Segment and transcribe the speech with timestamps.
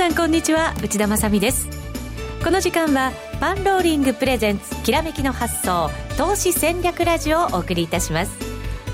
[0.00, 1.68] さんこんにちは内田まさです。
[2.42, 8.32] この時間はパンローリングプレゼンツきらめきの発想投資戦略ラジオをお送りいたします。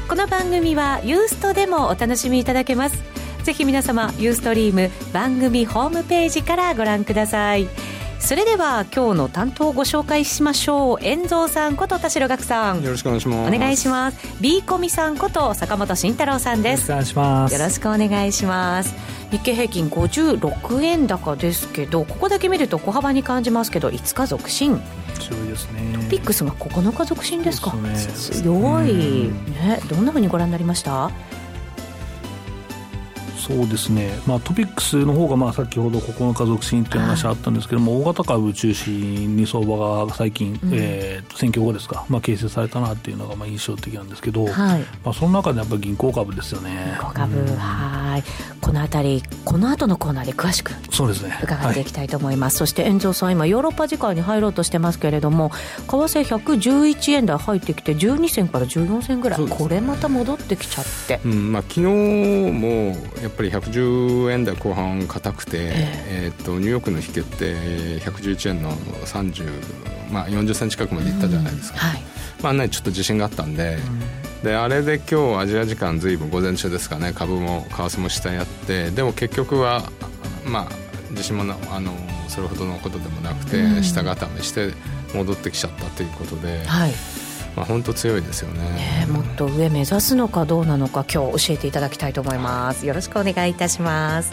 [0.08, 3.00] この番組はユーストでもお楽しみいただけます。
[3.44, 7.68] ぜひ皆様ユーストリーム番組ホームページからご覧ください。
[8.26, 10.98] それでは今日の担当をご紹介しましょう。
[11.00, 12.82] 遠蔵さんこと田代岳さん。
[12.82, 13.54] よろしくお願いします。
[13.54, 14.18] お願いします。
[14.40, 16.90] B コミさんこと坂本慎太郎さんです。
[16.90, 17.54] よろしくお願いします。
[17.54, 18.92] よろしくお願いします。
[19.30, 24.80] 日経平均56円高ですけどここだけ見ると小幅に感じますけど5日続伸。
[25.20, 25.92] 強いですね。
[25.94, 27.70] トピックスが9日続伸ですか？
[27.94, 28.42] すね。
[28.42, 29.30] 強い。
[29.52, 31.12] ねどんなふうにご覧になりました？
[33.46, 46.96] そうですね、まあ、トピックスの方がまあ先ほど9日続伸という話あったんですけども、はい、大型株中心に相場が最近、うん、えー、選挙後ですか、まあ、形成されたなっていうのがまあ印象的なんですけど、はい、まあ、その中でやっぱり銀行株ですよね。
[46.98, 48.05] 銀行株、うん、はい
[48.60, 51.38] このあたり、この後のコーナーで詳しくそうですね。
[51.42, 55.50] 伺っていきたいと思います、はい、そして遠藤さん、今、ヨーロッパ時間に入ろうとしてますけれども、
[55.86, 61.20] 為替111円台入ってきて、12銭から14銭ぐらい、これまた戻ってきちゃって。
[61.24, 67.54] うんまあ、昨日もやっぱり110円台後半硬くて、えー、えーとニューヨークの引けって
[68.00, 69.50] 111円の30、
[70.10, 72.02] まあ、40銭近くまでいったじゃないですか、はい、
[72.42, 73.78] まあね、ちょっと自信があったんで。
[74.46, 77.12] であれで今日アジア時間ずいぶん午前中ですかね。
[77.12, 79.90] 株も為替も下にあってでも結局は
[80.46, 81.92] まあ自信もあの
[82.28, 84.72] それほどのことでもなくて、下固めして
[85.14, 86.64] 戻ってきちゃったということで。
[86.64, 86.92] はい。
[87.56, 92.84] まあ、本当強いですよね、ね、もっと上目指すのかどうなのか今日教えていただきたいと思います。
[92.84, 94.30] よろしくお願いいたします。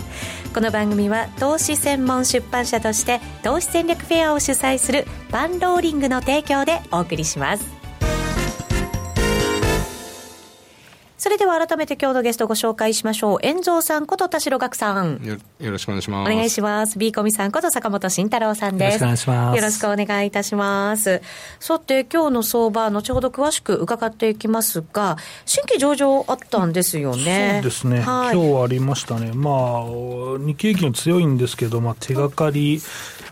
[0.53, 7.83] この番組は投資専門出版社として投資戦略フェアを主催するパンローリングの提供でお送りします
[11.33, 13.39] れでは改めて今日のゲストご紹介しましょう。
[13.42, 15.38] 遠蔵さんこと田代岳さんよ。
[15.60, 16.32] よろしくお願いします。
[16.32, 16.98] お願いします。
[16.98, 19.04] B コミさんこと坂本慎太郎さんです。
[19.04, 19.58] よろしくお願いします。
[19.58, 21.22] よろしくお願いいたします。
[21.60, 27.61] さて、今日の相場、後ほど詳しく伺っていきますが、新規上場あったんですよね。
[27.64, 28.02] そうですね。
[28.02, 29.32] はい、今日ありましたね。
[29.33, 29.83] まあ、
[30.39, 32.82] 日経平均強いんですけど、まあ、手がかり、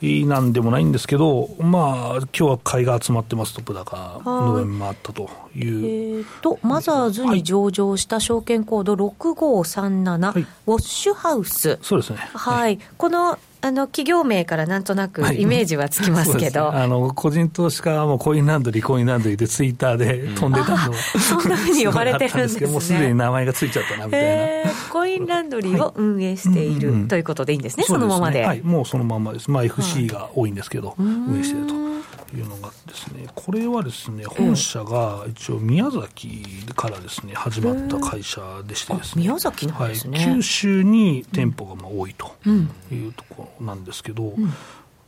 [0.01, 4.21] なんでもないんですけど、まあ今日は買いが集まってます、トップ高。
[4.25, 6.19] の上回ったという。
[6.19, 11.77] えー、と、マザーズに上場した証券コード6537、はい、ウォッシュハウス。
[11.81, 12.17] そうですね。
[12.33, 22.67] はい、はい、このあの企業名からなんとなくイメージはつきますけど、はい、あの個人投資家はもうコインランドリー、コインランドリーでツイッターで飛んでたの、うん、そんなふうに呼ばれてるんですね。
[22.67, 28.43] もうすでに名前がついちゃったなみたいな、えー、コインランドリーを運営している、はい、ということでいいんですね、そのままで。
[28.43, 31.91] はい、もうそのままです、まあ、FC が多いんですけど、運営していると。
[32.35, 36.43] いうのがですね、これはですね、本社が一応宮崎
[36.75, 42.31] からですね、始まった会社でしてですね、宮崎なんですね、はい、九州に店舗がまあ多いと
[42.91, 44.53] いうところなんですけど、うん。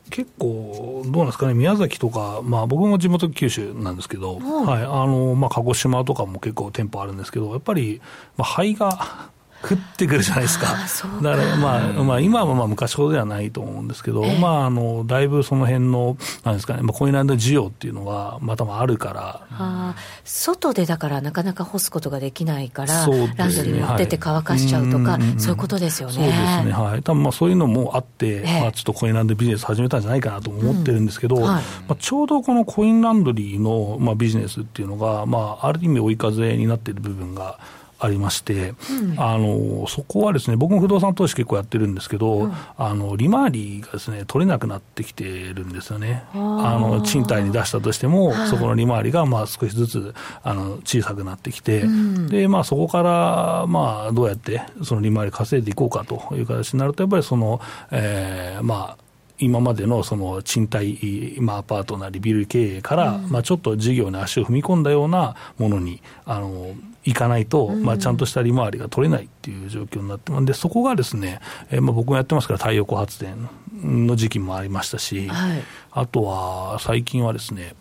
[0.10, 4.84] 結構、どうなんですかね、宮崎とか、まあ、僕も地元九州なんですけど、はい。
[4.84, 8.02] あのまあ、鹿児島とかも結構店舗あるんですけど、やっぱり、
[8.36, 9.30] まあ、灰が
[9.64, 10.76] 降ってくるじゃないですか。
[11.22, 19.42] だからまあ、まあ今はまあ昔ほどではないと思うんですけど、えー、まああの、だいぶその辺の、なんですかね、まあコインランド需要っていうのはまたあるから。
[19.52, 26.14] あ外でだからなかなか干すことができないから、ね、ランドリーに持ってって乾かしちゃうとか、はい、そういうことですよね。
[26.16, 26.72] そうですね。
[26.72, 27.04] はい。
[27.04, 37.60] 多分まあそういうのもあって、えー、まあちょっとコインランドビジネス始めたんじゃないかなと思ってるんですけど、うんはい、まあちょうどこのコインランドリーのまあビジネスっていうのが、まあある意味追い風になっている部分が、
[38.04, 46.26] ありまして、うん、あのそこはですね、僕も不動産投資結構やってるんですけど、うん、あの利回りがですね取れなくなってきてるんですよね。
[46.34, 57.62] あの賃貸に出したとしても、そこの利回りがまあ少しずつあの小さくなってきて、うん、でまあそこからまあどうやってその利回り稼いでいこうかという形になるとやっぱりその、
[57.92, 59.04] えー、まあ
[59.40, 66.74] 今までのその賃貸、まあ、アパートなりビル経営から、うん、まあ、ちょっと事業に足を踏み込んだようなものにあの
[67.06, 71.40] いかないと、まあ、ちゃんとした利回りが取れないっていう状況になってでそこがですね、
[71.70, 73.50] えー、まあ僕もやってますから太陽光発電
[73.84, 77.76] の時期もありましたし、はい、あとは最近はですね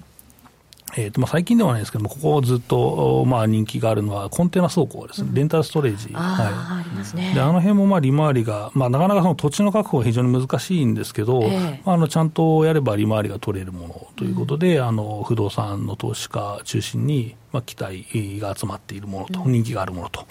[0.96, 5.22] えーとまあ、最近ではないですけども、ここずっと、まあ、人気があるのは、コンテナ倉庫です。
[5.22, 20.26] ね、レンタルストレージ、あはい、ありますね、であの辺もまあ利回りが、まあ、なかなかその土地の確保が非常に難しいんですけど、えー、まあ、あのちゃんとやれば利回りが取れるものということで、うん、あの不動産の投資家中心に、まあ、期待が集まっているものと、人気があるものと。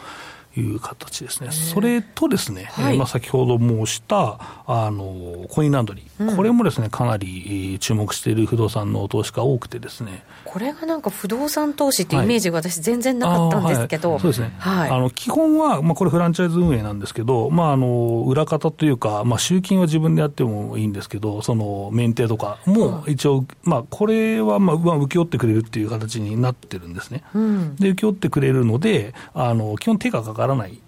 [0.56, 1.52] いう形ですね。
[1.52, 10.24] それとですね、はい、まあ、先ほど申したあのコインランドリー、うん、これもですねかなり注目している不動産の投資家多くてですね。
[10.44, 14.54] これがなんか不動産投資っていうイメージが私全然なかったんですけど、はい、そうですね。
[14.58, 27.24] はい、あの基本はまあこれフランチャイズ運営なんですけど、まああの裏方というかまあ集金は自分でやってもいいんですけど、そのメンテとかも一応、まあこれはまあ請け負ってくれるっていう形になってるんですね。
[27.34, 30.82] うん、で請け負ってくれるので、あの基本手がかからない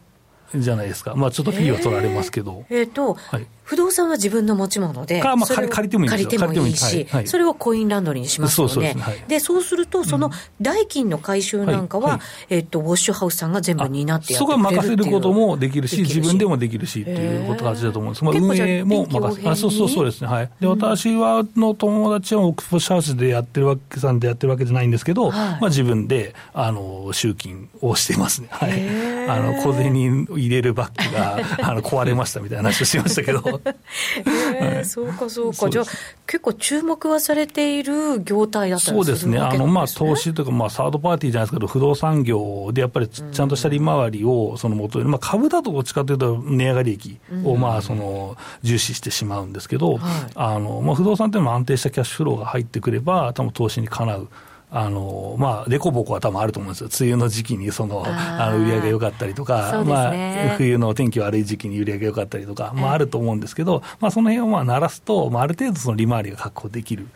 [0.56, 2.66] じゃないですか、まあ、ちょっとフィーは取られますけど。
[2.70, 8.74] えー、えー、と、はい、不動産は自分の持ち物で、まあ、借りてもいい借りてもいいし、はい、それをコインランドリーにしますよね。
[8.74, 10.32] そうそうで、ねそうすると、その
[10.62, 12.20] 代金の回収なんかは、
[12.50, 18.24] えっと、ウォッシュハウスさんが全部担ってやってくれるそこは任せることもできるし、自分でもできるしっていうことだと思うんです。
[18.24, 20.28] まあ、運営も任せあそうそうそうですね。
[20.28, 20.50] はい。
[20.60, 28.48] で、私は、の友達はオックスフォッシュハウスでやってるわけさんでやってるわけじゃないんですけど、まあ、自分で、あの、集金をしてますね。
[28.52, 29.30] はい。
[29.30, 33.53] あの、小銭入れるバッグが、あの、壊れましたみたいな話をしましたけど。
[33.64, 35.86] はい、そうか、そうか、じゃあ、
[36.26, 50.00] 結構注目はされている業態だったりそうですね、あのまあ、投資というか、まあ、サードパーティーじゃないですけど、不動産業でやっぱりちゃんとした利回りをその元に、まあ、株だとどっちかというと、値上がり益をまあその重視してしまうんですけど、
[50.36, 54.28] あのまあ、不動産っていうのは安定したキャッシュフローが入ってくれば、多分投資にかなう。
[54.76, 60.10] あのまあ、凸凹は多分あると思うんですよ、梅雨の時期にそのあの売り上げが良かったりとか、ね、ま
[60.54, 67.08] あ、冬の天気悪い時期に売り上げが良かったりとか、まあ、あると思うんですけど、まあ、その辺をまあ鳴らすと、まあ、ある程度その利回りが確保できる。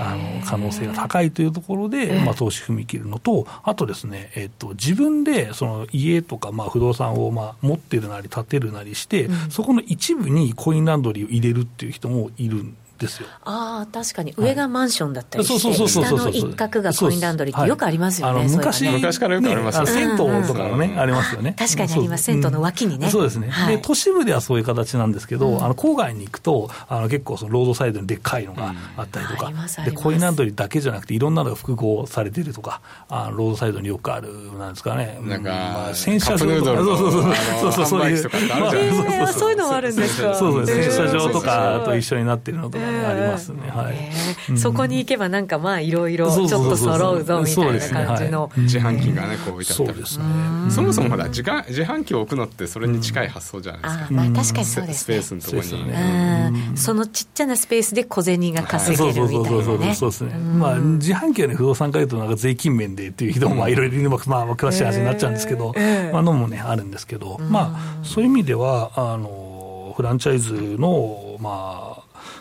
[0.00, 13.28] あの可能性が高いというところで、まあ、投資踏み切るのと、あとですね、えっと、自分でその家とか、まあ、不動産をまあ持ってるなり、建てるなりして、そこの一部にコインランドリーを入れるっていう人もいるんですよ。
[13.44, 21.54] ああ、確かに、上がマンションだったりして、下の一角がコインランドリーってよくありますよね、はい、昔、ね、昔からよくありますよね、銭湯とかのね、ありますよね。
[21.58, 23.10] 確かにあります、銭湯の脇にね。
[23.10, 29.52] そうですね、で都市部ではそういう形なんですけど、あの郊外に行くと、あの結構、そのロードサイドにでっかいのがあったりとか、
[29.84, 38.10] でコインランドリーだけじゃなくて、いろんなのが複合されてるとか、あロードサイドによくある、なんですかね、なんか、まあ、洗車場とか、そうそうそう、そうそう。
[38.10, 40.34] いう、そういうのもあるんですか？
[40.34, 43.68] そうそう、洗車場とかと一緒になってるのとかありますね。
[43.68, 48.50] はい、そこに行けばなんかまあいろいろちょっと揃うぞみたいな感じの。
[48.56, 59.94] 自販機がねこう置いてあったりそ,、ね、そもそもほら自自販機を置くのってそれに近い発想じゃないですか、まあ確かにそうです、スペースのところに、ね、そのちっちゃなスペースで小銭が稼げるみたいなね。
[59.94, 60.34] そうですね。
[60.34, 64.18] まあ自販機はね不動産化いうとなんか税金面でっていう人もまあいろいろまあ
[64.54, 65.74] 詳しい話になっちゃうんですけど、
[66.12, 71.85] まあのもねあるんですけど、まあそういう意味ではあのフランチャイズのまあ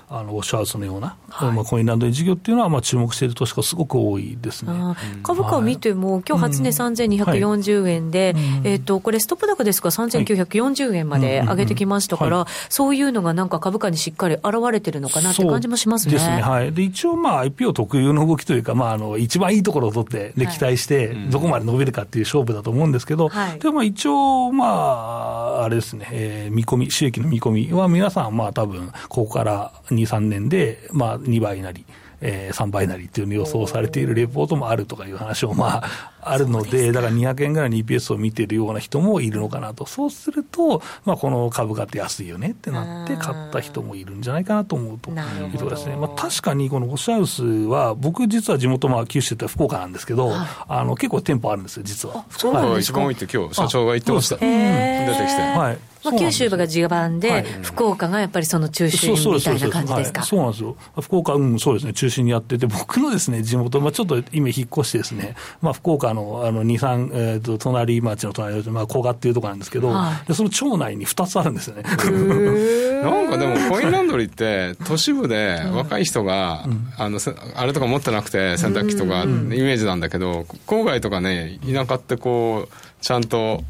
[0.09, 4.71] あのシャースのような、はい、まあ、コインランドリー事業っていうのは、まあ、注目している投資家、すごく多いですね。
[5.23, 16.13] 株価を見ても、今日初値3240円で、はい、えーと、これ、ストップ高ですが、3940円まで上げてきましたから、そういうのがなんか株価にしっかり現れてるのかなって感じもしますね。
[16.13, 16.41] ですね。
[16.41, 31.85] はい、で一応、まあ、IPO 特有の動きというか、まあ、あの一番いいところを取って、で期待して、どこまで伸びるかっていう勝負だと思うんですけど、はい、でも一応、まあ、あれですね、えー、見込み、収益の見込みは、皆さん、まあ多分ここから2、3年で、まあ、2倍なり、
[32.21, 35.89] えー、3倍なりというのを予想されているレポートもあるとかいう話を、まあ、
[36.27, 52.25] あるので、だから200円ぐらいの EPS を見てるような人もいるのかなと、そうすると、まあ、この株価って安いよねってなって、買った人もいるんじゃないかなと思うというところですね、まあ、確かにこのオシャウスは、僕、実は地元、まあ、九州って福岡なんですけど、はい、あの結構店舗あるんですよ、実は。
[52.29, 55.41] 福岡が一番多いって、今日社長が言ってました、出てきて。
[55.41, 60.21] はいまあ、九州が地盤で、はい、福岡がやっぱりその中心みたいな感じですか？
[60.21, 71.83] そうなんですよ、福岡、うん、そうですね、中心にやってて、僕のですね地元、まあ、ちょっと今、引っ越してですね、まあ、福岡のあの2、3、えーと、隣町の隣まあ、古賀っていうところなんですけど、はい、でその町内に2つあるんですよね。
[73.03, 77.19] なんかでも、コインランドリーって、都市部で若い人が、うん、あの
[77.55, 83.63] あれとか持ってなくて、洗濯機とか、イメージなんだけど、郊外とかね、田舎ってこう、ちゃんと。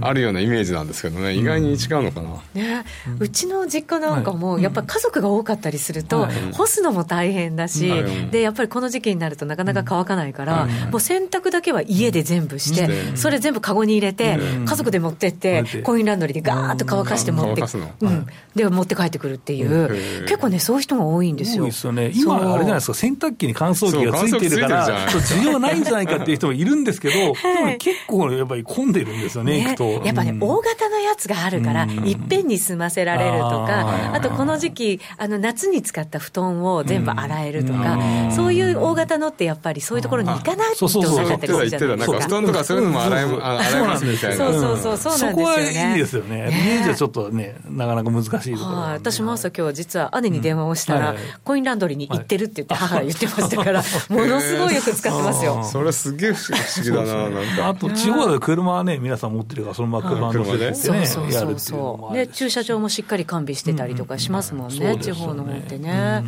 [0.00, 2.84] あるようなイメージなんですけどね、意外に違うのかな、ね、
[3.18, 7.92] うちの実家なんかも、やっぱ家族が多かったりすると、干すのも大変だし、
[8.30, 17.62] でやっぱりこの時期になるとなかなか乾かないから、もう洗濯だけは家で全部して、それ全部かごに入れて、家族で持ってって、コインランドリーでガーッと乾かして持って、
[18.00, 21.64] うん、で持って帰ってくるっていう、結構ね、そういう人が多いんですよ。
[21.64, 27.34] ですよね、今、あれじゃないですか、洗濯機に乾燥機がついてるから、需要ないんじゃないかっていう人もいるんですけど、でも
[27.78, 29.67] 結構やっぱり混んでるんですよね。
[29.74, 37.98] くと、ね、やっぱね、うん、大型のやつがあるから、いっぺんに済ませられるとか、あとこの時期、あの夏に使った布団を全部洗えるとか、
[38.34, 42.20] そういう大型のってやっぱりそういうところに行かないとなかったりするじゃないですか。
[42.20, 44.36] 布団とかそういうのも洗え洗えますみたいな。
[44.36, 45.32] そうそうそう、そうなんですよね。
[45.32, 46.78] そこはいいですよね。
[46.78, 48.76] 家じゃちょっとね、なかなか難しいところ。
[48.92, 55.62] 私も朝今日実は姉に電話をしたら、コインランドリーに行ってるって言って母が言ってましたから、ものすごいよく使ってますよ。
[55.64, 57.68] それすげえ不思議だな、なんか。
[57.68, 62.14] あと地方で車はね、皆さん持ってるから、そのまま車乗せてね、そうそうそうそう。
[62.14, 65.88] で、駐車場もしっかり完備してたりとかしますもんね、地方の方ってね。
[65.90, 66.22] やっ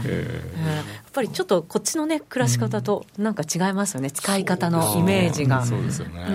[1.13, 5.65] ぱりちょっとこっちのね、暮らし方となんか違いますよね、使い方のイメージが。
[5.65, 6.27] そうですよね。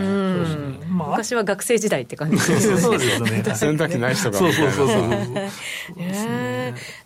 [0.90, 2.82] 昔は学生時代って感じですよね。
[2.82, 3.44] そうですね。
[3.56, 4.38] 洗濯機ない人が。
[4.38, 5.00] そうそうそうそう。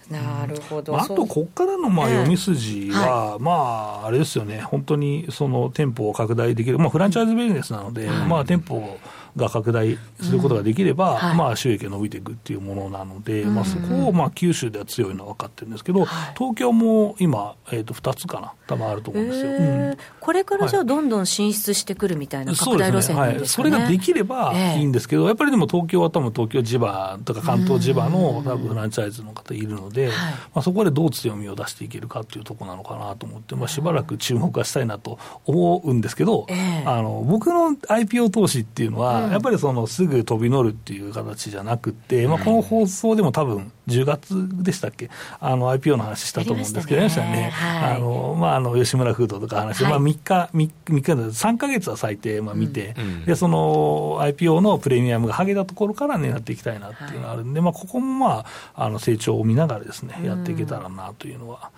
[0.09, 0.99] なるほど。
[0.99, 8.97] あと、ここからのまあ読み筋は、まあ、あれですよね、本当にその店舗を拡大できる、まあ、フランチャイズビジネスなので、まあ、店舗を
[9.39, 11.15] が拡大することができれば、うん。
[11.17, 19.53] はい、まあ、収益が伸びていくっていうものなので、うん、まあ、そこをまあ九州では強いのは分かってるんですけど、はい、東京も今、えー、と2つかな、多分あると思うんですよ、う
[19.91, 30.07] ん、これからじゃあ、どんどん進出してくるみたいな拡大路線なんですか、ね、それができればいいんですけど、やっぱりでも東京は多分東京地場とか関東地場の多分フランチャイズの方いるので、
[30.53, 36.47] まあ、そこでどう強みを出していけるかっていうところなのかなと思って、まあ、しばらく注目はしたいなと思うんですけど、
[36.85, 45.09] あの僕の IPO 投資っていうのは、やっぱりそのすぐ飛び乗るっていう形じゃなくて、まあ、この放送でも多分10月でしたっけ、
[45.39, 58.45] あの IPO の話したと思うんですけど、ありましたね、はい、あのまあ、あの吉村フードとか話、はい、まあ、3日、3, 3日3か月は最低、まあ、見て、うん、で、その IPO のプレミアムがはげたところから狙っていきたいなっていうのがあるんで、まあ、ここもま
[58.75, 61.71] あ、あの成長を見ながらですね、やっていけたらなというのは。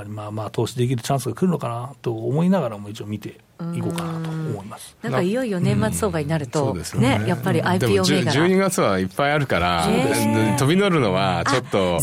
[0.00, 3.40] あまあまあ投資できるチャンスが来るのかなと思いながらも一応見て
[3.74, 4.96] いこうかなと思います。
[5.02, 8.46] なんかいよいよ年末相場になると、ね、ねやっぱり IPO 銘柄。
[8.46, 9.88] 12月はいっぱいあるから、
[10.58, 11.98] 飛び乗るのはちょっと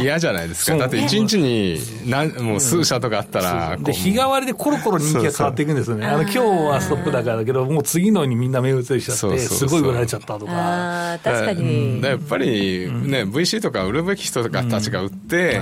[0.00, 11.18] 嫌じゃないですか、だって1日に何もう数社とかあったら、で日替わりでコロコロ人気が変わっていくんですよね、あの今日はストップ高だけど、もう次のにみんな目移りしちゃって、すごい売られちゃったとか。
[11.22, 12.00] 確かに。
[12.02, 15.60] やっぱりね、VC とか売るべき人とかたちが売って、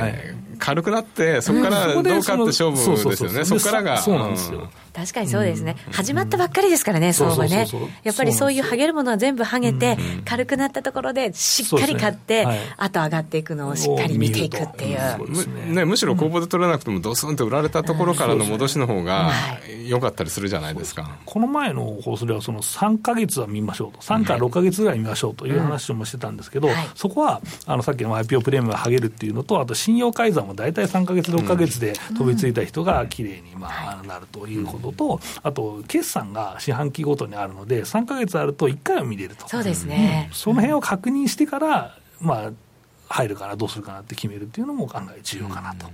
[0.62, 3.98] 軽くなって、そこからどうかって勝負ですよね、そこからが。
[3.98, 4.70] そうなんですよ。
[4.92, 7.66] 確かにそうですね、うん、始まったばっかりですからね、相場ね、
[8.04, 12.46] やっぱりそういうはげるものは全部はげて、軽くなったところでしっかり買って、ね。
[12.46, 14.98] はい、あと上がっていくのをしっかり見ていくっていう。
[15.66, 19.32] むね、むしろ公募で取らなくても、ドスンと売られたところからの戻しの方が
[19.86, 21.16] 良かったりするじゃないですか。
[21.24, 33.68] この前の放送では、その3か月は見ましょうと、3から6か月ぐらい見ましょうという話もしてたんですけど、はい、そこはあのさっきの IPO プレミアムがはげるっていうのと、あと信用改ざんも大体3か月、6か月で飛びついた人がきれいにま
[34.00, 39.48] あなるということと、あとと、決算が四半期ごとにあるので、3か月あると1回は見れると。
[39.48, 40.28] そうですね。
[40.30, 42.50] うん、その辺を確認してから、まあ、
[43.08, 45.86] 入るかな、どうするかなって決めるっていうのも案外重要かなと。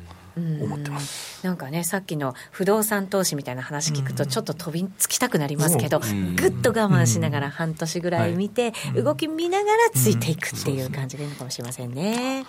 [0.62, 1.44] 思ってます。
[1.44, 6.00] なんかね、さっきの不動産投資みたいな話聞くと、ちょっと飛びつきたくなりますけど、
[6.36, 12.44] ぐっと我慢しながら半年ぐらい見て、動き見ながらついていくっていう感じがいいのかもしれませんね。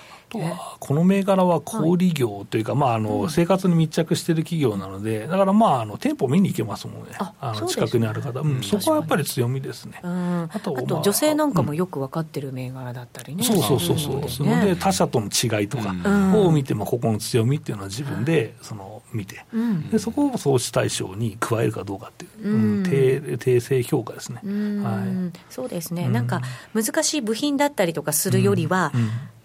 [0.79, 10.00] この銘柄は小売業というか、まあ、あの生活に密着している企業なので、だからまあ、あの店舗見に行けますもんね、あの近くにある方、うん、そこはやっぱり強みですね。
[10.03, 13.43] あと、まあ、女性なんかもよく分かってる銘柄だったりね。
[13.43, 15.96] そうそうそうそう、そので他社との違いとか
[16.38, 19.45] を見ても、ここの強みっていうのは自分でその見て、
[19.91, 24.41] でそこを投資対象に加えるかどうかっていう、うん、訂正評価ですね。
[24.83, 26.41] はい、そうですね、なんか
[26.74, 28.91] 難しい部品だったりとかするよりは、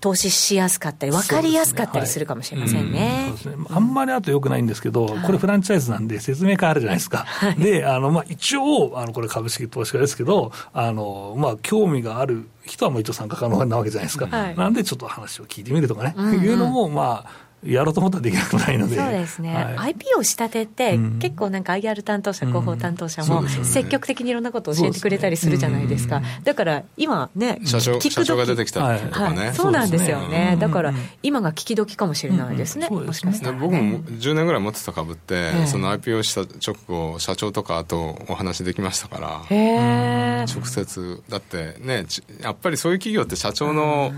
[0.05, 3.25] 投資しやすかったり、分かりやすかったりするかもしれませんね。
[3.29, 7.25] そうですね、あんまりあとよくないんですけど、これフランチャイズなんで説明会あるじゃないですか。
[7.59, 14.27] で、あの、まあ、一応、あの、これ株式投資家ですけど、あの、まあ、興味がある人はもう一応参加可能なわけじゃないですか。
[14.27, 17.31] なんでちょっと話を聞いてみるとかね、いうのも、まあ、
[17.65, 18.97] やろうと思ったらできなくないので。
[18.97, 19.55] そうですね。
[19.55, 26.23] はい、IP を仕立てて、うん、結構なんか IR 担当者、広報担当者も、積極的にいろんなことを教えてくれたりするじゃないですか。
[26.45, 29.55] だから今ね、社長社長が出てきたりとかね、はい。
[29.55, 30.57] そうなんですよね。
[30.61, 32.89] だから今が聞き時かもしれないですね。
[32.89, 41.23] もしかしたら、僕も10年ぐらい持ってた株って、その IPO した直後、社長とかとお話できましたから、直接。
[41.29, 42.07] だってね、
[42.41, 44.13] やっぱりそういう企業って社長の、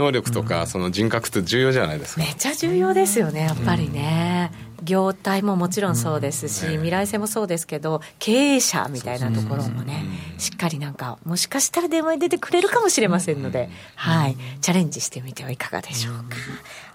[0.00, 2.22] 能力とか、その人格って重要じゃないですか。
[2.22, 4.50] めっちゃ重要ですよね、やっぱりね。
[4.82, 10.04] 業態ももちろんそうですし、未来性もそうですけど、経営者みたいなところもね、
[10.38, 16.36] しっかりなんか、もしかしたら電話に出てくれるかもしれませんので、はい、チャレンジしてみてはいかがでしょうか。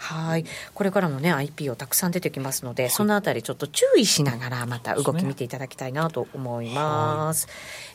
[0.05, 7.47] はい、これからもね、IP をたくさん出てきますので、そのあたりちょっと注意しながら、また動き見ていただきたいなと思います。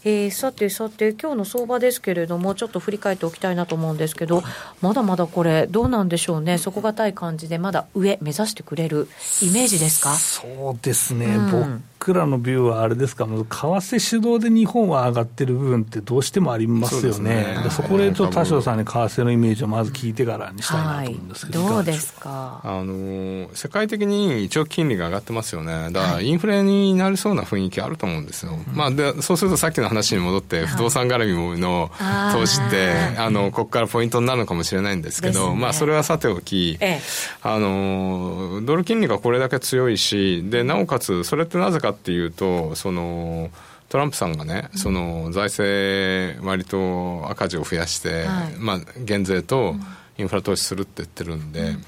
[0.04, 4.42] えー、さてさて、今日の相場ですけれども、ちょっと振り返っておきたいなと思うんですけど、
[4.80, 9.08] まだまだこれ、どうなんでしょうね、底堅い感じで、まだ上目指してくれる
[9.42, 10.14] イメージですか？
[10.14, 22.60] そうですね、うん、僕らのビューはあれですか、為替主導で日本は上がってる部分ってどうしてもありますよね、そ、ね、そこでちょっと田代さんに為替のイメージをまず聞いてからにしたいなと思うんですけど、はい、どうですか？
[22.62, 31.90] あの世界的に長期金利が上がってますよね、だからインフレになりそうな雰囲気あると思うんですよ、はい、まあで、そうするとさっきの話に戻って、不動産絡みの
[32.32, 37.00] 投資って、あのここからポイントになるのかもしれないんですけど、ね、まあ、それはさておき、ええ、
[37.42, 43.50] あのドル金利がこれだけ強いし、でなおかつ、それってなぜかっていうと、その
[43.88, 49.76] トランプさんがね、その財政、割と赤字を増やして、はい、まあ、減税と
[50.18, 51.60] インフラ投資するって言ってるんで。
[51.60, 51.84] うん。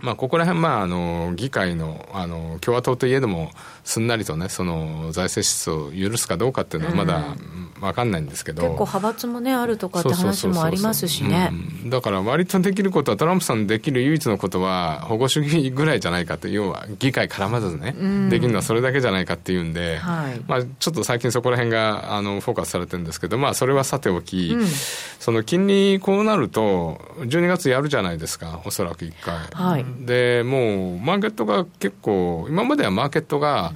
[0.00, 3.50] まあ、ここら辺、まあ、あの議会のあの共和党といえども
[3.84, 7.36] すんなりとねその財政支出を許すかどうかっていうのはまだ
[7.80, 11.50] 分かんないんですけど、結構派閥もねあるとかって話もありますしね。
[11.86, 17.94] だから割とできることはトランプさんできる唯一のことは保護主義ぐらいじゃないかと要は議会絡まずね、
[18.28, 29.36] できるのはそれだけじゃないかっていうんで、はい、まあ、ちょっと最近そこら辺があのフォーカスされてるんですけど、まあ、それはさておき、うん、その金利こうなると12月やるじゃないですかおそらく1回。
[29.52, 29.84] はい。
[30.00, 33.72] でもうマーケットが結構今まではマーケットが、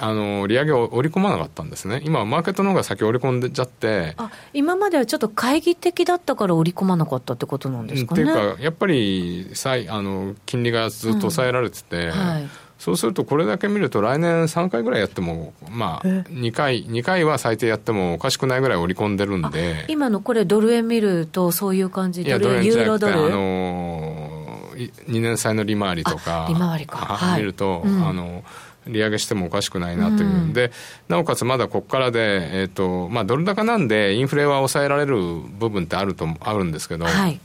[0.00, 4.14] あの利上げを織り込まなかったんですね、今はマーケットの方が先織り込んでちゃって。
[4.16, 8.22] あ今まではちょっと懐疑的だったから織り込まなかったってことなんですかね。
[8.22, 9.48] っていうか、やっぱり
[9.88, 12.48] あの金利がずっと抑えられてて、うんはい。
[12.78, 19.86] そうするとこれだけ見ると来年3回ぐらいやってもまあ2回2回は最低やってもおかしくないぐらい織り込んでるんで。
[19.88, 23.14] 今のこれドル円見るとそういう感じでユーロドル？
[23.14, 24.36] あの
[24.76, 28.44] 2年債の利回りとか利回りか、はい、見ると、うん、あの
[28.86, 30.72] 利上げしてもおかしくないなというんで、
[31.08, 37.40] なおかつまだここからで、えーとまあ、ドル高なんで、インフレは抑えられる部分ってあるとあるんですけど、はい、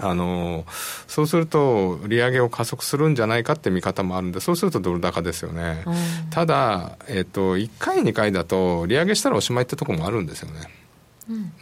[0.00, 0.64] あの
[1.06, 5.84] そうすると、利上げを加速するんじゃないかって見方もあるんで、そうするとドル高ですよね。
[6.30, 10.82] ただ、えーと、1回、2回だと、利上げしたらおしまいってところもあるんですよね。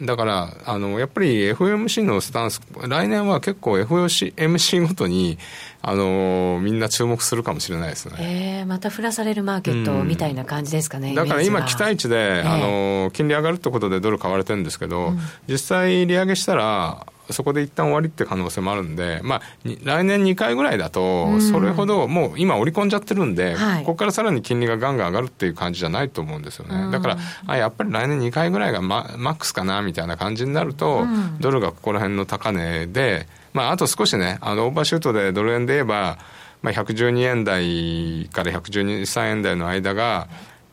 [0.01, 5.37] だからあのやっぱり FOMC のスタンス来年は結構 FOMC ごとに
[5.83, 26.91] あのみんな注目するかもしれないですね、えー、また振らされるマーケットみたいな感じですかね、うん、だから今期待値で、えー、あの金利上がるってことでドル買われてるんですけど、うん、実際利上げしたらそこで一旦終わりって可能性もあるんで、まあ、来年2回ぐらいだと、それほどもう今、織り込んじゃってるんで、ここからさらに金利がガンガン上がるっていう感じじゃないと思うんですよね。
[26.91, 31.05] だから、あやっぱり来年2回ぐらいがママックスかなみたいな感じになると、
[31.39, 36.17] ドルがここら辺の高値で、まあ、あと少しね、あのオーバーシュートでドル円で言えば、
[36.61, 40.27] まあ、112円台から112、3円台の間が、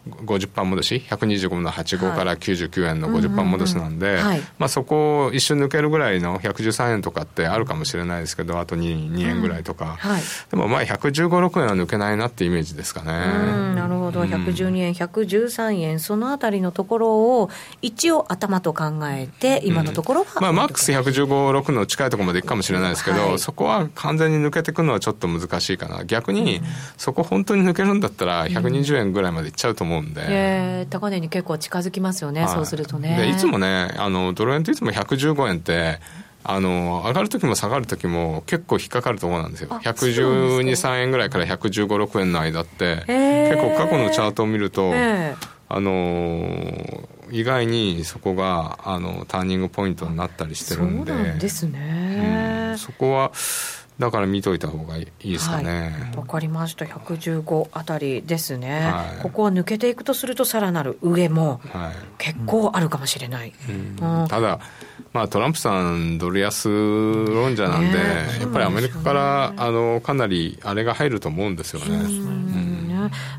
[0.09, 4.19] 50パン戻し125の85から99円の50パン戻しなんで、
[4.59, 13.13] まあ、そこを一瞬抜けるぐらいの113円とかってあるかもしれないですけどあと 2, 2円ぐらいとか、はい、でもまあ115、6円は抜けないなってイメージですかね。
[13.75, 14.23] なるほど。
[14.23, 17.51] 112円、113円そのあたりのところを
[17.83, 21.27] 一応頭と考えて今のところは、うん、まあ、マックス115、
[21.61, 26.05] 6の近いところまでいくかもしれないですけど、はい、そこは完全に抜けていくのはちょっと難しいかな。
[26.05, 26.61] 逆に、
[26.97, 33.17] そこ本当に抜けるんだったら120円ぐらいまでいっちゃうと思う思うんで、えー、高値に結構近づきますよね、はい、そうするとね。
[33.17, 36.01] でいつもねあのドル円っていつも115円って
[36.45, 39.69] あの上がる時も下がる時も結構引っかかるところなんですよ。
[39.69, 51.13] 112、3円ぐらいから115、6円の間って、結構過去のチャートを見ると、えー、あの意外にそこがあのターニングポイントになったりしてるんで。
[51.13, 53.33] そうなんですね、うん、そこは
[53.99, 55.93] だから見といた方がいいですかね。
[56.15, 56.85] わ、はい、かりました。
[56.85, 61.61] 115あたりですね、はい、ここは抜けていくとすると、さらなる上も
[62.19, 63.53] 結構あるかもしれない。
[63.69, 63.73] う
[64.05, 64.23] ん。
[64.23, 64.61] うん、ただ、
[65.13, 68.05] まあ、トランプさん、ドル安論者なんで、ね、
[68.41, 72.69] やっぱりアメリカからあのかなりあれが入ると思うんですよね。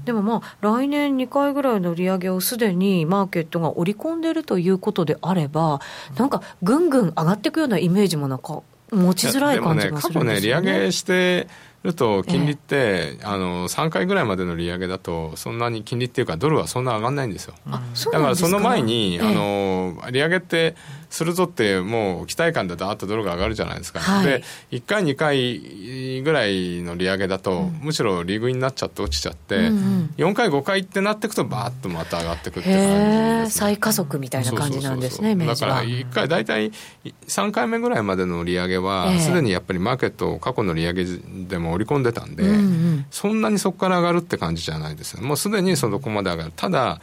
[0.04, 5.80] でもまあ、来年2回ぐらいの利上げをすでにマーケットが織り込んでいるということであれば、
[6.18, 11.48] なんかぐんぐん上がっていくようなイメージもなんか持ちづらい感じがするんですよね、ね過去ね、利上げして、
[11.84, 17.54] ると金利って、あの3回ぐらいまでの利上げだとそんなに金利っていうかドルはそんな上がらないんですよ、
[18.12, 20.76] だからその前に、あの利上げって
[21.10, 36.72] するぞってもう期待感でだーっとドルが上がるじゃないですか、はい、で1回2回ぐらいの利上げだと、うん、むしろ利食いになっちゃって落ちちゃって、うんうん、4回5回ってなっていくとバーッとまた上がっていくって感じ再加速みたいな感じなんですねだから1回大体
[37.28, 41.06] 3回目ぐらいまでの利上げはすで、にやっぱりマーケット過去の利上げ
[41.48, 46.54] でも織り込んでたんで、うんうん、そんなにそこから上がるって感じじゃないですよもうすでにそこまで上がる。
[46.56, 47.02] ただ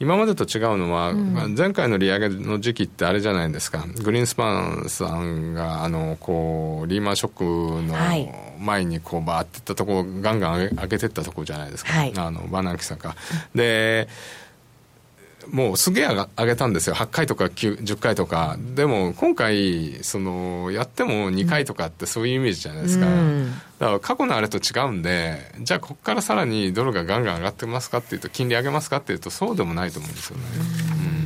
[0.00, 7.94] 今までと違うのは、うん、前回の利上げの時期ってあれじゃないですか、グリーンスパンさんがあのこうリーマンショックの
[8.58, 13.14] 前にこうバーっていったところ、ガンガン上げ上げていったところじゃないですか、はい、あのバナンキさんが。
[13.54, 14.08] で
[15.50, 30.44] もうすげえ上げたんですよ、8回とか10回とか、でも今回、そのやっても2回とかってそういうイメージじゃないですか、うん、だから過去のあれと違うんで、じゃあ、ここからさらにドルがガンガン上がってますかっていうと、金利上げますかっていうと、そうでもないと思うんですよね。
[31.18, 31.23] うん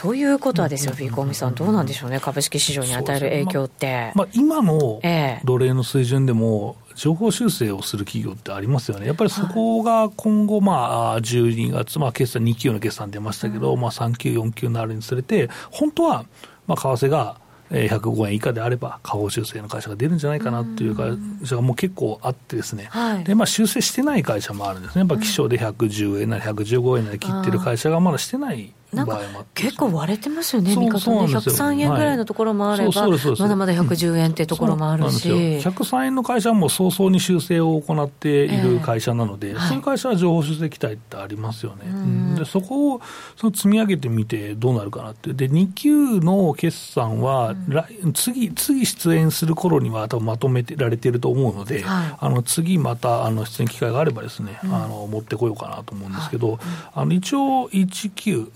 [0.00, 4.12] ということはですよ、フィーコミさん、どうなんでしょうね、株式市場に与える影響って。
[4.14, 4.98] まあ、今の
[5.44, 16.24] 奴隷の水準でも、情報修正をする企業ってありますよね、やっぱりそこが今後、まあ、12月、まあ、決算2級の決算出ましたけど、まあ、3級、4級になるにつれて、本当は、
[16.66, 17.36] まあ、為替が
[17.70, 29.20] 105円以下であれば、下方修正の会社が出るんじゃないかなっていう会社がもう結構あってですね、はい、でまあ、修正してない会社もあるんですね、やっぱ気象で110円なり115円なり切ってる会社がまだしてないなんか
[29.54, 43.00] 結構割れてますよね、見方ね、103円ぐらいのところもあれば、まだまだ110円っていうところもあるし、103円の会社はもう早々に修正を行っている会社なので、えー、そういう会社は情報修正期待ってありますよね、はい、でそこを
[43.36, 47.54] その積み上げてみてどうなるかなって、で2級の決算は、
[48.02, 56.58] うん、次、次出演する頃には多分まとめてられてると思うので、はい、あの次またあの出演機会があればですね、うん、あの持ってこようかなと思うんですけど、はい、
[56.94, 58.50] あの一応1級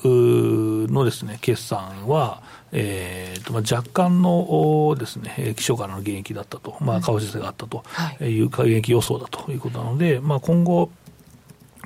[0.91, 7.85] のですね、決算は、えーとまあ、若干のですね、基礎からの減益だったと、まあ、為替があったと
[8.21, 8.41] い。
[8.41, 10.91] う減益予想だということなので、まあ、今後、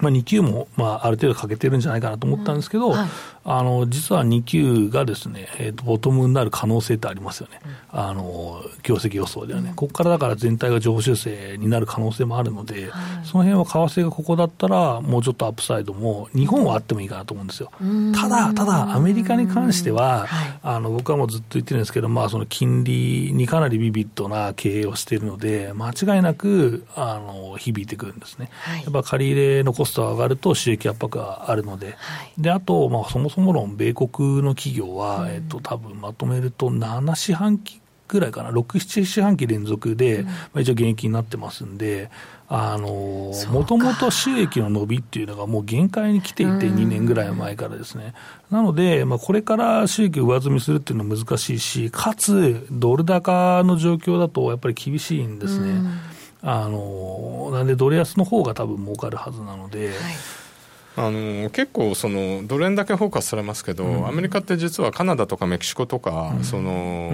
[0.01, 2.92] まあ、2級も、まあ、ある程度かけてるんじゃないかなと思ったんですけど、うん。
[2.94, 3.09] はい、
[3.51, 17.71] あの実は2級がですね、えーと、ボトムになる可能性ってありますよね、うん、あの業績予想ではね、うん、ここからだから全体が上方修正になる可能性もあるので、はい、その辺は為替がここだったら、もうちょっとアップサイドも、日本はあってもいいかなと思うんですよ。
[18.15, 20.27] ただ、ただ、アメリカに関しては、
[20.63, 28.51] あの僕はもうずっと言ってるんですけど、まあ、その金利にかなりビビッドな経営をしているので、間違いなくあの響いてくるんですね。
[28.53, 31.97] はい、やっぱ借り入れのコストが上がると収益圧迫があるので、
[32.37, 42.11] であと、まあ、そもそも米国の企業は、うん、えっと多分まとめると7四半期ぐらいかな、6、7四半期連続で、まあ、一応減益になってますんで、
[42.48, 42.88] あの
[43.51, 48.14] もともと収益の伸びっていうのがもう限界に来ていて、2年ぐらい前からですね。
[48.51, 55.79] なので、まあ、これから収益上積みするっていうのは難しいし、かつ、ドル高の状況だとやっぱり厳しいんですね。
[56.40, 59.88] あのなんで、ドル安の方が多分儲かるはずなので。
[59.88, 59.96] はい
[60.99, 67.11] あの結構そのドル円だけフォーカスされますけど、うん、アメリカって実はカナダとかメキシコとか、うん、その、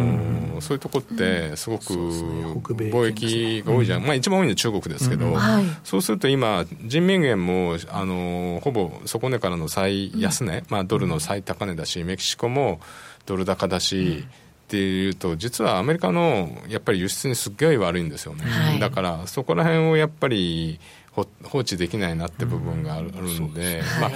[0.55, 5.37] うん、そういうとこってすごく貿易が多いじゃん、まあ、一番多いのは中国ですけど、
[5.85, 12.81] そうすると今人民元もあのほぼ底値からの最安値、まあ、ドルの最高値だしメキシコも
[13.27, 14.25] ドル高だし、
[14.65, 20.81] っていうと実はアメリカのやっぱり輸出にすっごい悪いんですよね、はい、だからそこら辺をやっぱり
[21.15, 24.11] 放置できないなって部分があるんで、ま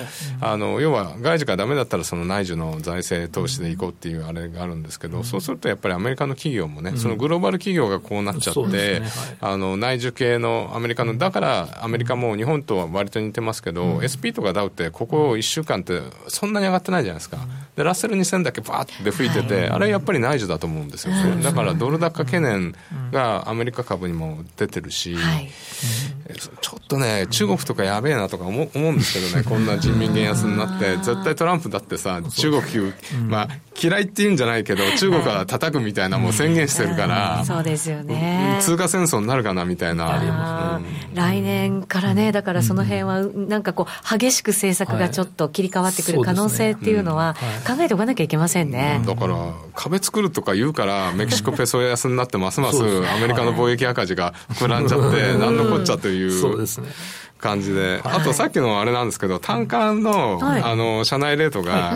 [0.48, 9.02] あ、あの要は外需がだめだったらその内需の財政投資でいこうっていうあれがあるんですけど、そうするとやっぱりアメリカの企業もね、そのグローバル企業がこうなっちゃって、
[9.40, 17.38] あの内需系のアメリカのだからアメリカも日本とは割と似てますけど、SP とかダウってここ1週間ってそんなに上がってないじゃないですか、
[17.76, 22.74] でラッセル2000だけバーって吹いてて、あれやっぱり内需だと思うんですよ、だからドル高懸念
[23.12, 25.16] がアメリカ株にも出てるし、
[26.60, 32.92] ちょっとね、中国とかやべえなとか思思うんですけどね、こんな人民元安になって、絶対トランプだってさ、中国、
[33.28, 33.48] まあ、
[33.80, 38.58] 嫌いって言うんじゃないけど、中国は叩くみたいなもう宣言してるから、そうですよね。
[38.60, 40.80] 通貨戦争になるかなみたいな。
[41.14, 49.02] 来年からね、だからその辺は、なんかこう、激しく政策がちょっと切り替わってくる可能性っていうのは、考えておかなきゃいけませんね。
[49.06, 49.36] だから、
[49.74, 56.32] 壁作るとか言うから、メキシコペソ安になって、ますますアメリカの貿易赤字が膨らんじゃって、なんのこっちゃという。
[56.32, 56.88] そうですね。
[57.38, 61.94] 感じで、あとさっきのあれなんですけど、単価の、あの、社内レートが、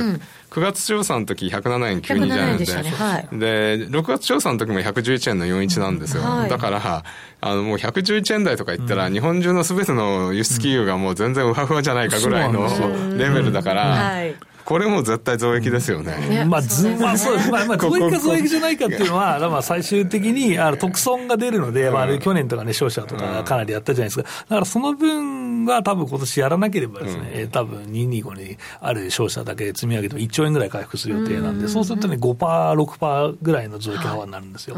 [0.52, 2.90] 9月調査の時107円92じゃないんでで、ね。
[2.90, 7.04] はい、で6月調査の時も111円の41なんですよ、はい、だから
[7.40, 12.68] あのもう111円台とか言ったら、日本中のすべての輸出企業がもう全然ウハウハじゃないかぐらいの
[13.16, 14.22] レベルだから、
[14.64, 16.44] これも絶対増益ですよね。
[16.46, 24.22] まあ、ず、まあ、そう、まあ、まあ、増益か増益じゃないかっていうのは、まあ、最終的に、あの、特損が出るので、まあ、去年とかね、商社とかかなりやったじゃないですか。
[24.22, 34.76] だから、その分は多分今年やらなければですね、多分225にある商社だけ積み上げても1兆円ぐらい回復する予定なんで、そうするとね、5%、6%ぐらいの増益幅になるんですよ。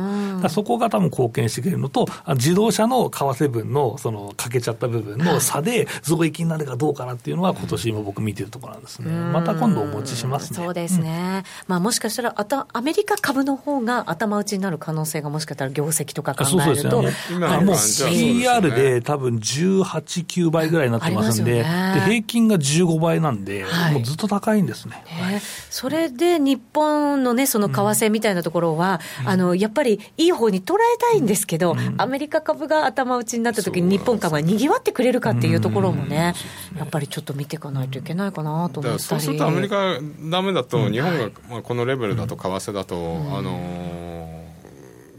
[0.48, 9.12] そこが多分貢献してくれるのと、自動車の為替分の、その、かけちゃった部分の差で増益になるかどうかなっていうのは、今年今僕見てるところなんですね。
[9.32, 17.76] また今度お持ちします、ね、そうですね、うん、まあ、もしかしたらあた、アメリカ株の方が頭打ちになる可能性がもしかしたら業績とか考えると、そうですね、もう
[18.10, 19.82] PR で多分18、
[20.26, 25.04] 9倍ぐらいになってますんで、で平均が15倍なんで、はい、もうずっと高いんですね。
[25.06, 25.40] ね。
[25.70, 36.34] それで日本のね、その為替みたいなところは、うん、あのやっぱりいい方に捉えたいんですけど、うん、アメリカ株が頭打ちになったときに、日本株がにぎわってくれるかっていうところもね、
[36.76, 39.02] やっぱりちょっと見ていかないといけないかなと思ったり。
[39.02, 39.98] そうするとアメリカ
[40.30, 44.33] ダメだと、日本が、まあ、このレベルだと、為替だと、あの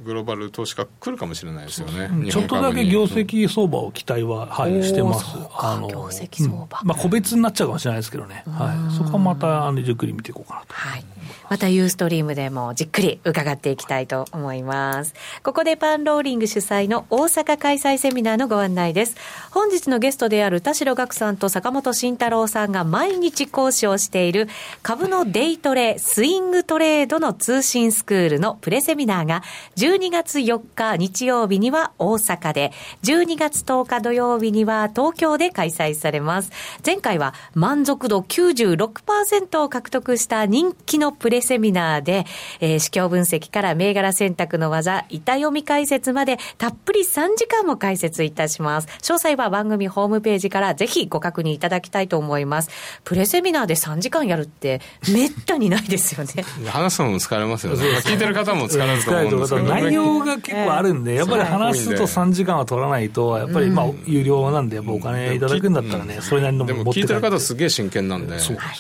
[0.06, 2.32] グローバル投資家来るかもしれないですよね。
[2.32, 5.26] ちょっとだけ業績相場を期待は、はい、してます。
[5.58, 8.44] あの、業績相場、まあ、個別になっちゃうかもしれないですけどね。
[8.48, 8.96] はい。
[8.96, 10.74] そこはまた、あの、じっくり見ていこうかなと。
[10.74, 11.04] はい。
[11.50, 15.14] またユーストリームでもじっくり伺っていきたいと思います。
[15.44, 19.16] ここでパンローリング主催の大阪開催セミナーのご案内です。
[19.52, 24.48] 本日のゲストである田代岳さんと坂本慎太郎さんが毎日講師をしている
[24.84, 29.44] 株のデイトレ、スイングトレードの通信スクールのプレセミナーが
[29.78, 32.72] 12月4日日曜日には大阪で、
[33.04, 36.52] 12月10日土曜日には東京で開催されます。
[36.86, 42.26] 前回は満足度96%を獲得した人気のプレセミナーで、
[42.60, 48.88] えー、指標分析から銘柄選択の技、板読み解説までたっぷり3時間も解説いたします。
[49.02, 52.70] 詳細は番組ホームページからぜひご確認いただきたいと思います。
[53.04, 56.44] プレセミナーで3時間やるってめったにないですよね。
[56.68, 57.84] 話すのも疲れますよね。
[58.00, 68.36] 聞いてる方も疲れると思うんですけど、内容が結構あるんで、やっぱり話すと3時間は取らないと、やっぱりまあ有料なんで、お金いただくんだったらね、それなりのもでも聞いてる方すげえ真剣なんで。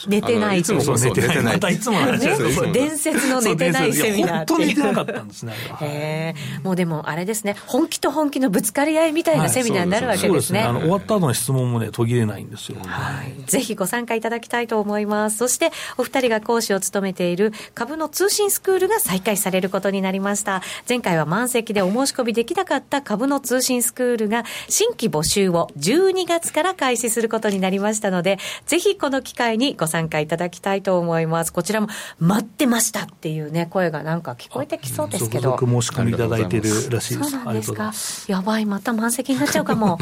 [0.07, 1.43] 寝てないいつもそう寝てない。
[1.43, 2.24] またいつも話
[2.71, 5.53] 伝説の寝てないセミナーって本当に寝てなかったんですね。
[5.81, 10.33] へもうでもあれですね、本気と本気のぶつかり合いみたいなセミナーになるわけですね。
[10.33, 10.61] はい、すね。
[10.63, 12.77] あの終わった後の質問もね、途切れないんですよ。
[12.85, 13.43] はい。
[13.45, 15.37] ぜひご参加いただきたいと思います。
[15.37, 20.61] そして、お二人が講師を務めている株の通信スクールが再開されることになりました。
[20.87, 31.53] 前回は満席でお申し込みできなかった株の通信スクールが新規募集を12月から開始することになりましたので、ぜひこの機会にご参加いただきたいと思います。
[31.53, 31.87] こちらも
[32.19, 35.57] 待ってましたっていうね、声がなんか聞こえてきそうですけど。
[35.59, 37.31] 申し込みいただいてるらしいです。
[37.31, 37.91] そうなんですか？
[38.27, 39.97] やばい、また満席になっちゃうかも。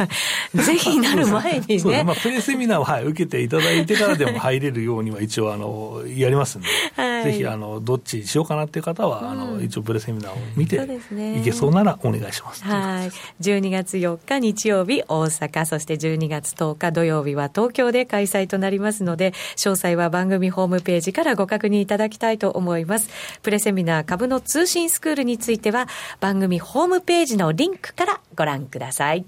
[0.54, 2.04] ぜひなる前にね。
[2.04, 10.78] まあ、プレセミナーを、はい、受けていただいてからでも入れるようには一応、あの、やりますんで、はい、ぜひ、あの、どっちにしようかなっていう方は、うん、あの、一応プレセミナーを見て、
[11.12, 12.62] ね、いけそうならお願いします。
[12.64, 13.10] はい。
[13.42, 23.08] 12月4日日曜日、大阪、そして12月10日土曜日は東京で開催となりますので、詳細は番組ホームページからご確確認いただきたいと思います。
[23.42, 25.86] プレセミナー株の通信スクールについては、
[26.18, 29.24] 番組ホームページのリンクからご覧ください。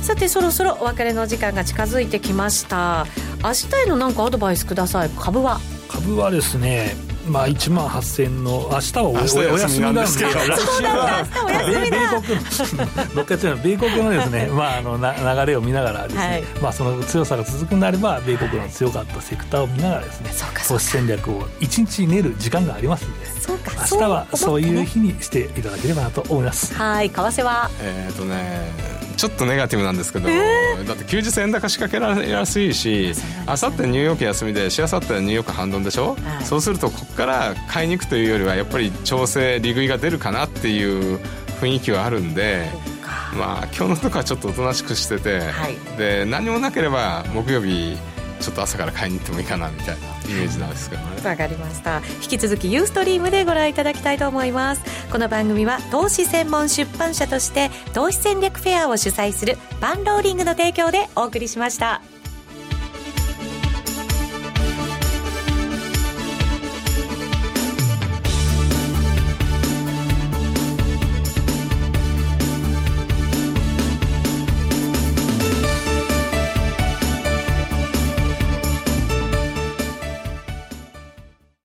[0.00, 3.06] さてそろそろお別れの時間が近づいてきました
[3.42, 5.60] 明日への何かアドバイスください株は？
[5.88, 6.94] 株はですね
[7.32, 9.14] まあ、1万8000の明日はお
[9.58, 10.30] 休みなんですけど。
[10.36, 11.24] 来週は。
[13.14, 20.30] 米国の米国のですね、 まあ、あのな流れを見ながらですね、はい、まあ、その強さが続くんであれば米国の強かったセクターを見ながらですね
[20.68, 23.26] 投資戦略を1日練る時間がありますんで
[23.90, 26.74] 明日はそういう日にしていただければなと思います。
[26.74, 27.70] はい為替は。
[27.80, 33.12] えっ、とねちょっとネガティブなんですけど、えー、だって休日円高仕掛けられやすいし
[33.46, 41.18] あさってニューヨーク休みでしあさってニューヨーク反動でしょ、はい、そうするとここから買いに行くというよりはやっぱり調整利食いが出るかなっていう
[41.60, 42.68] 雰囲気はあるんで。
[43.36, 47.96] まあ今日のとこはちょっとおとなしくしてて、はい、で何もなければ木曜日
[48.42, 49.98] ちょっと朝から買いに行ってもいいかなみたいなイ
[50.34, 51.28] メージなんですけどね。
[51.28, 52.02] わかりました。
[52.22, 54.82] 引き続きユーストリームでご覧いただきたいと思います。
[55.10, 62.02] この番組は投資専門出版社として投資戦略フェアを主催するバンローリングの提供でお送りしました。